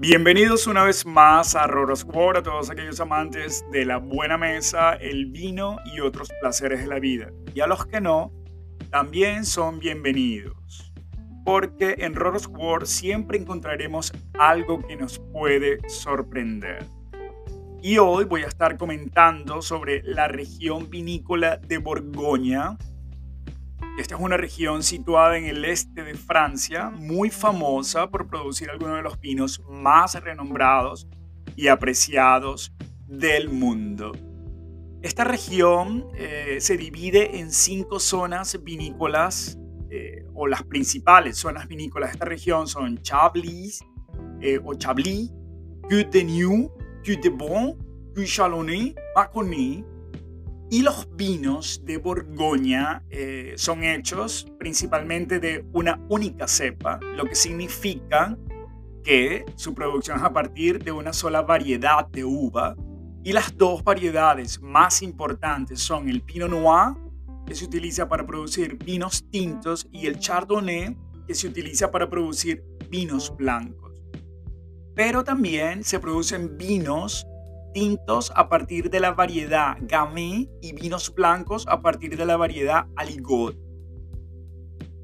[0.00, 4.94] Bienvenidos una vez más a Roros World, a todos aquellos amantes de la buena mesa,
[4.94, 7.30] el vino y otros placeres de la vida.
[7.54, 8.32] Y a los que no,
[8.88, 10.90] también son bienvenidos.
[11.44, 16.82] Porque en Roros World siempre encontraremos algo que nos puede sorprender.
[17.82, 22.78] Y hoy voy a estar comentando sobre la región vinícola de Borgoña,
[24.00, 28.96] esta es una región situada en el este de Francia, muy famosa por producir algunos
[28.96, 31.06] de los vinos más renombrados
[31.54, 32.72] y apreciados
[33.06, 34.12] del mundo.
[35.02, 39.58] Esta región eh, se divide en cinco zonas vinícolas,
[39.90, 43.84] eh, o las principales zonas vinícolas de esta región son Chablis
[44.40, 45.30] eh, o Chablis,
[45.82, 46.72] Côte de New,
[47.04, 47.76] Côte de Bon,
[48.14, 49.84] Côte Mâconnais
[50.70, 57.34] y los vinos de Borgoña eh, son hechos principalmente de una única cepa, lo que
[57.34, 58.38] significa
[59.02, 62.76] que su producción es a partir de una sola variedad de uva.
[63.24, 66.94] Y las dos variedades más importantes son el Pinot Noir,
[67.46, 72.64] que se utiliza para producir vinos tintos, y el Chardonnay, que se utiliza para producir
[72.88, 73.90] vinos blancos.
[74.94, 77.26] Pero también se producen vinos
[77.72, 82.86] tintos a partir de la variedad Gamay y vinos blancos a partir de la variedad
[82.96, 83.56] Aligot.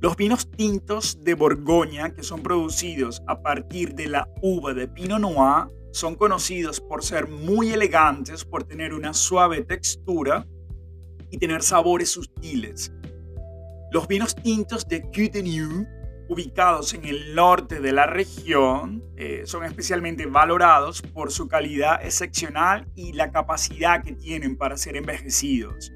[0.00, 5.20] Los vinos tintos de Borgoña, que son producidos a partir de la uva de Pinot
[5.20, 10.46] Noir, son conocidos por ser muy elegantes, por tener una suave textura
[11.30, 12.92] y tener sabores sutiles.
[13.92, 15.00] Los vinos tintos de
[15.42, 15.86] New
[16.30, 22.86] ubicados en el norte de la región eh, son especialmente valorados por su calidad excepcional
[22.94, 25.92] y la capacidad que tienen para ser envejecidos.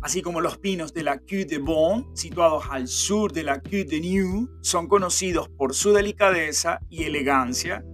[0.00, 3.84] Así como los pinos de la Côte de Bon, situados al sur de la Côte
[3.84, 7.84] de New, son conocidos por su delicadeza y elegancia.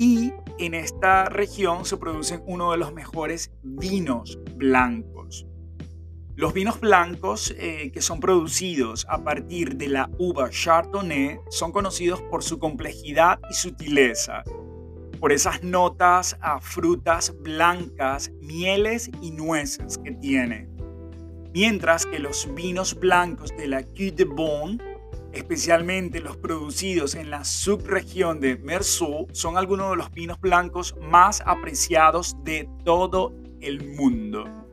[0.00, 5.46] Y en esta región se producen uno de los mejores vinos blancos.
[6.36, 12.20] Los vinos blancos eh, que son producidos a partir de la uva Chardonnay son conocidos
[12.20, 14.44] por su complejidad y sutileza,
[15.18, 20.68] por esas notas a frutas blancas, mieles y nueces que tiene.
[21.54, 24.78] Mientras que los vinos blancos de la Côte de Bon,
[25.32, 31.42] especialmente los producidos en la subregión de Merceau, son algunos de los vinos blancos más
[31.46, 33.32] apreciados de todo
[33.62, 34.65] el mundo.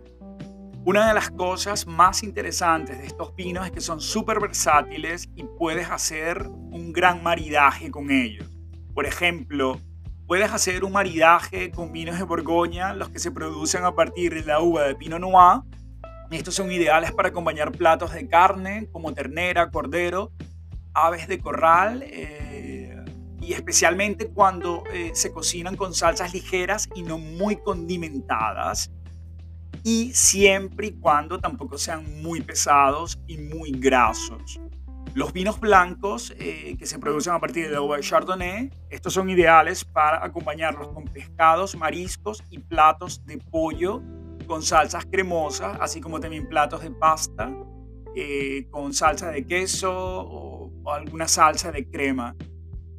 [0.85, 5.45] Una de las cosas más interesantes de estos vinos es que son súper versátiles y
[5.57, 8.51] puedes hacer un gran maridaje con ellos.
[8.93, 9.79] Por ejemplo,
[10.27, 14.43] puedes hacer un maridaje con vinos de Borgoña, los que se producen a partir de
[14.43, 15.61] la uva de Pinot Noir.
[16.31, 20.33] Estos son ideales para acompañar platos de carne como ternera, cordero,
[20.93, 23.01] aves de corral eh,
[23.39, 28.91] y especialmente cuando eh, se cocinan con salsas ligeras y no muy condimentadas
[29.83, 34.59] y siempre y cuando tampoco sean muy pesados y muy grasos.
[35.13, 39.85] Los vinos blancos eh, que se producen a partir de uva Chardonnay, estos son ideales
[39.85, 44.01] para acompañarlos con pescados, mariscos y platos de pollo
[44.47, 47.53] con salsas cremosas, así como también platos de pasta
[48.15, 52.35] eh, con salsa de queso o alguna salsa de crema.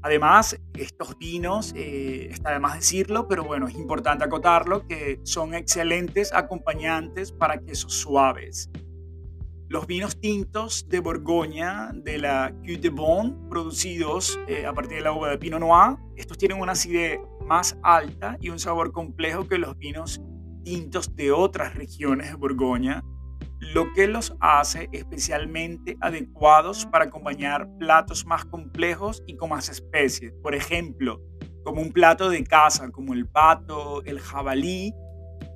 [0.05, 5.55] Además, estos vinos, eh, está de más decirlo, pero bueno, es importante acotarlo, que son
[5.55, 8.69] excelentes acompañantes para quesos suaves.
[9.67, 15.05] Los vinos tintos de Borgoña de la Côte de Bon, producidos eh, a partir de
[15.05, 19.49] la uva de Pinot Noir, estos tienen una acidez más alta y un sabor complejo
[19.49, 20.21] que los vinos
[20.65, 23.03] tintos de otras regiones de Borgoña,
[23.73, 30.33] lo que los hace especialmente adecuados para acompañar platos más complejos y con más especies.
[30.43, 31.21] Por ejemplo,
[31.65, 34.93] como un plato de caza, como el pato, el jabalí,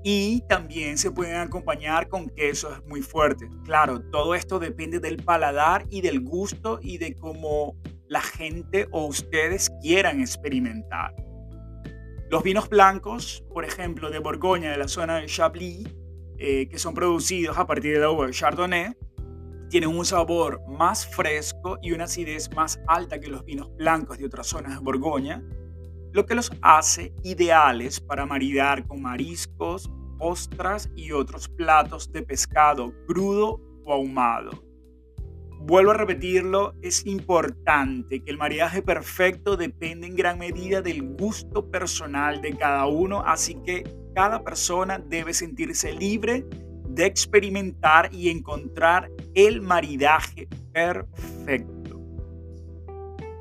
[0.03, 3.51] y también se pueden acompañar con quesos muy fuertes.
[3.65, 7.77] Claro, todo esto depende del paladar y del gusto y de cómo
[8.09, 11.15] la gente o ustedes quieran experimentar.
[12.31, 15.89] Los vinos blancos, por ejemplo, de Borgoña, de la zona de Chablis,
[16.39, 18.97] eh, que son producidos a partir de la uva Chardonnay,
[19.69, 24.27] tienen un sabor más fresco y una acidez más alta que los vinos blancos de
[24.27, 25.43] otras zonas de Borgoña,
[26.13, 32.93] lo que los hace ideales para maridar con mariscos, ostras y otros platos de pescado
[33.07, 34.51] crudo o ahumado.
[35.61, 41.69] Vuelvo a repetirlo, es importante que el maridaje perfecto depende en gran medida del gusto
[41.71, 43.85] personal de cada uno, así que
[44.19, 46.45] cada persona debe sentirse libre
[46.89, 52.01] de experimentar y encontrar el maridaje perfecto.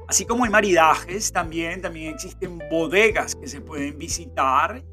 [0.07, 4.83] Así como hay maridajes, también, también existen bodegas que se pueden visitar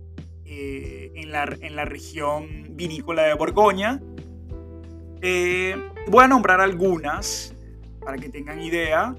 [0.46, 4.00] eh, en, la, en, la, región vinícola de Borgoña.
[5.20, 5.76] Eh,
[6.06, 7.54] voy a nombrar algunas
[8.00, 9.14] para que tengan idea.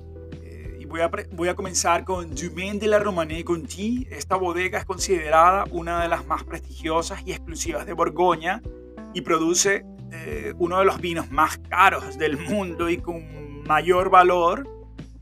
[0.86, 4.08] Eh, voy a, comenzar con Dumaine de la Romanée Conti.
[4.12, 8.62] Esta bodega es considerada una de las más prestigiosas y exclusivas de Borgoña
[9.14, 9.86] y produce
[10.58, 14.66] uno de los vinos más caros del mundo y con mayor valor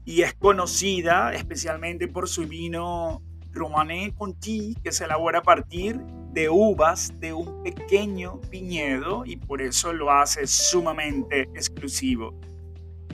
[0.06, 6.00] y es conocida especialmente por su vino Romanée Conti, que se elabora a partir
[6.31, 12.39] de uvas de un pequeño viñedo y por eso lo hace sumamente exclusivo.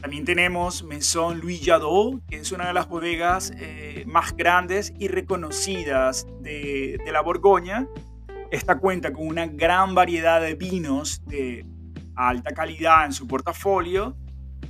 [0.01, 5.09] También tenemos Maison Louis Jadot, que es una de las bodegas eh, más grandes y
[5.09, 7.87] reconocidas de, la Borgoña.
[8.49, 11.65] Esta cuenta con una gran variedad de vinos de
[12.15, 14.15] alta calidad en su portafolio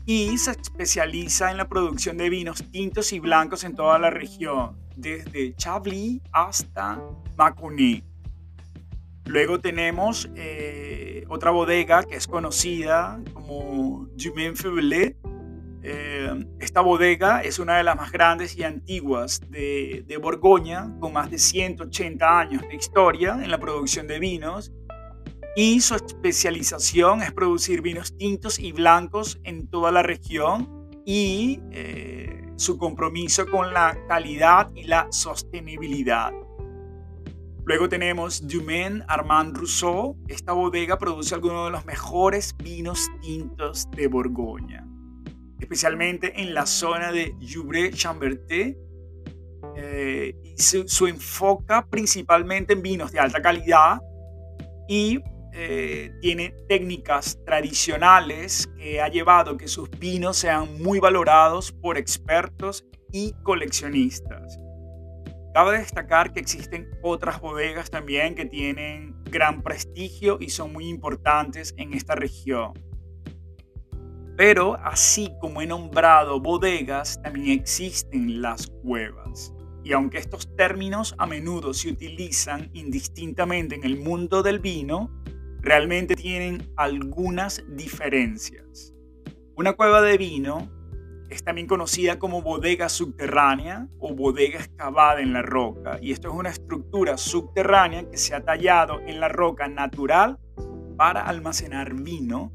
[0.06, 4.78] y se especializa en la producción de vinos tintos y blancos en toda la región,
[4.96, 7.00] desde Chablis hasta
[7.38, 8.04] Mâconnais.
[9.30, 15.18] Luego tenemos eh, otra bodega que es conocida como Dumaine Feuillet.
[15.84, 21.14] Eh, esta bodega es una de las más grandes y antiguas de, de Borgoña, con
[21.14, 24.74] más de 180 años de historia en la producción de vinos
[25.56, 32.48] y su especialización es producir vinos tintos y blancos en toda la región y eh,
[32.56, 36.32] su compromiso con la calidad y la sostenibilidad.
[37.70, 40.18] Luego tenemos Dumaine Armand Rousseau.
[40.28, 44.88] Esta bodega produce algunos de los mejores vinos tintos de Borgoña,
[45.60, 48.76] especialmente en la zona de Joubray-Chambertin.
[49.76, 54.00] Eh, su, su enfoca principalmente en vinos de alta calidad
[54.88, 55.20] y
[55.54, 62.84] eh, tiene técnicas tradicionales que ha llevado que sus vinos sean muy valorados por expertos
[63.12, 64.58] y coleccionistas.
[65.54, 71.74] Cabe destacar que existen otras bodegas también que tienen gran prestigio y son muy importantes
[71.78, 72.74] en esta región.
[74.38, 79.52] Pero así como he nombrado bodegas, también existen las cuevas.
[79.84, 85.10] Y aunque estos términos a menudo se utilizan indistintamente en el mundo del vino,
[85.62, 88.94] realmente tienen algunas diferencias.
[89.56, 90.70] Una cueva de vino
[91.30, 96.00] es también conocida como bodega subterránea o bodega excavada en la roca.
[96.02, 100.40] Y esto es una estructura subterránea que se ha tallado en la roca natural
[100.98, 102.52] para almacenar vino.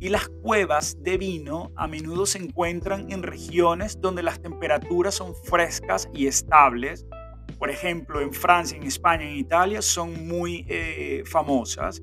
[0.00, 5.34] Y las cuevas de vino a menudo se encuentran en regiones donde las temperaturas son
[5.34, 7.06] frescas y estables.
[7.58, 12.02] Por ejemplo, en Francia, en España, en Italia son muy eh, famosas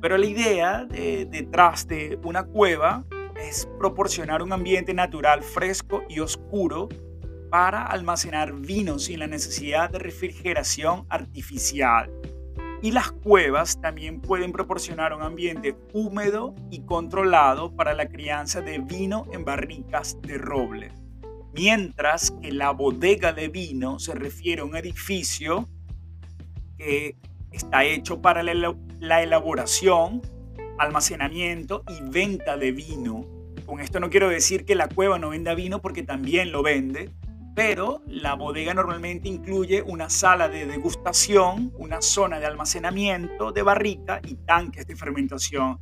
[0.00, 3.04] pero la idea detrás de una cueva
[3.40, 6.88] es proporcionar un ambiente natural fresco y oscuro
[7.50, 12.10] para almacenar vino sin la necesidad de refrigeración artificial.
[12.82, 18.78] Y las cuevas también pueden proporcionar un ambiente húmedo y controlado para la crianza de
[18.78, 20.92] vino en barricas de roble.
[21.52, 25.68] Mientras que la bodega de vino se refiere a un edificio
[26.78, 27.16] que
[27.50, 30.22] está hecho para la elaboración,
[30.80, 33.26] almacenamiento y venta de vino.
[33.66, 37.10] Con esto no quiero decir que la cueva no venda vino porque también lo vende,
[37.54, 44.20] pero la bodega normalmente incluye una sala de degustación, una zona de almacenamiento de barrica
[44.26, 45.78] y tanques de fermentación.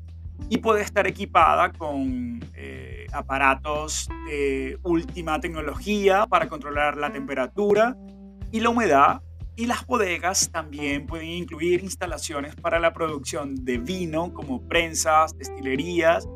[0.51, 7.97] Y puede estar equipada con eh, aparatos de última tecnología para controlar la temperatura
[8.51, 9.23] y la humedad
[9.59, 16.29] y las bodegas también pueden incluir instalaciones para la producción de vino como prensas, destilerías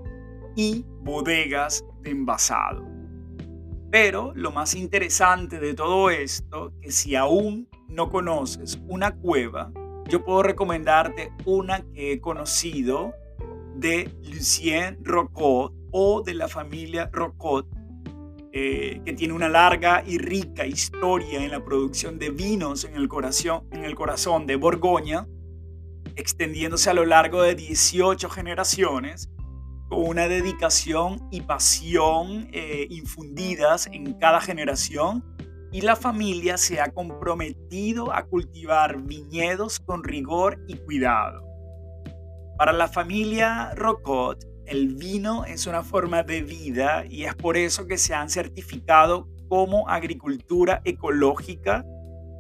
[0.57, 2.85] y bodegas de envasado.
[3.93, 9.71] Pero lo más interesante de todo esto, que si aún no conoces una cueva,
[10.09, 13.15] yo puedo recomendarte una que he conocido
[13.77, 17.69] de Lucien Rocot o de la familia Rocot
[18.55, 23.09] eh, que tiene una larga y rica historia en la producción de vinos en el
[23.09, 25.27] corazón, en el corazón de Borgoña,
[26.17, 29.31] extendiéndose a lo largo de 18 generaciones,
[29.89, 35.25] con una dedicación y pasión eh, infundidas en cada generación,
[35.73, 41.43] y la familia se ha comprometido a cultivar viñedos con rigor y cuidado.
[42.59, 47.87] Para la familia Rocot, el vino es una forma de vida y es por eso
[47.87, 51.85] que se han certificado como agricultura ecológica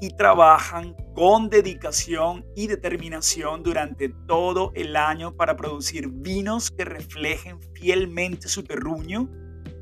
[0.00, 7.60] y trabajan con dedicación y determinación durante todo el año para producir vinos que reflejen
[7.74, 9.28] fielmente su terruño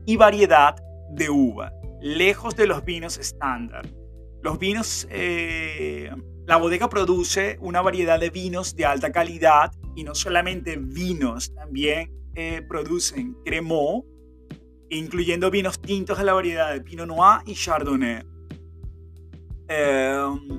[0.05, 0.75] y variedad
[1.13, 1.73] de uva.
[2.03, 3.87] lejos de los vinos estándar.
[4.43, 6.11] Los vinos, eh,
[6.47, 12.20] la bodega produce una variedad de vinos de alta calidad y no solamente vinos, también
[12.35, 14.05] eh, producen cremó,
[14.89, 18.23] incluyendo vinos tintos de la variedad de Pinot Noir y Chardonnay.
[19.69, 20.59] Em,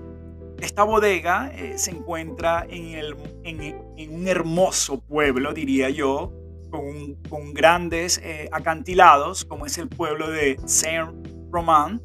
[0.61, 6.31] esta bodega eh, se encuentra en, el, en, un hermoso pueblo, diría yo,
[6.69, 11.99] con, con grandes eh, acantilados, como es el pueblo de Saint-Romain,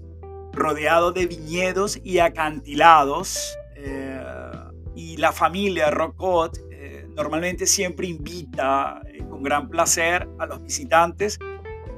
[0.52, 3.56] rodeado de viñedos y acantilados.
[3.76, 4.20] Eh,
[4.96, 6.58] y la familia Rocot
[7.14, 9.00] normalmente siempre invita
[9.37, 11.38] con gran placer a los visitantes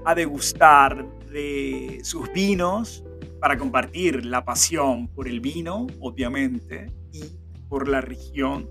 [0.04, 3.04] a degustar de sus vinos
[3.40, 7.22] para compartir la pasión por el vino, obviamente, y
[7.68, 8.68] por la región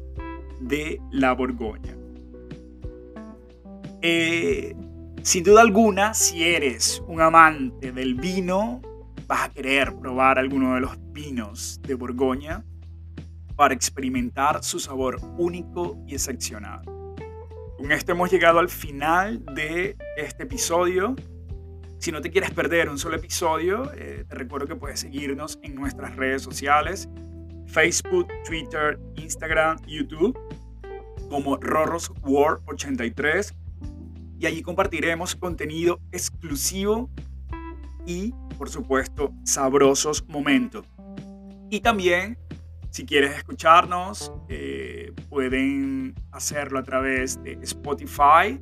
[0.60, 1.96] de la Borgoña.
[4.02, 4.76] Eh,
[5.22, 8.82] sin duda alguna, si eres un amante del vino,
[9.28, 12.66] vas a querer probar alguno de los vinos de Borgoña
[13.56, 16.82] para experimentar su sabor único y excepcional.
[17.78, 21.16] Con esto hemos llegado al final de este episodio.
[22.00, 25.76] Si no te quieres perder un solo episodio, eh, te recuerdo que puedes seguirnos en
[25.76, 27.08] nuestras redes sociales,
[27.68, 30.36] Facebook, Twitter, Instagram, YouTube,
[31.30, 33.54] como Rorros War 83.
[34.40, 37.12] Y allí compartiremos contenido exclusivo
[38.08, 40.84] y, por supuesto, sabrosos momentos.
[41.70, 42.40] Y también,
[42.90, 44.32] si quieres escucharnos,
[45.30, 48.60] pueden hacerlo a través de Spotify,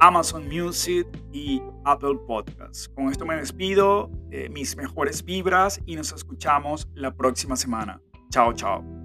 [0.00, 2.88] Amazon Music y Apple Podcasts.
[2.88, 8.00] Con esto me despido, eh, mis mejores vibras y nos escuchamos la próxima semana.
[8.30, 8.99] Chao, chao.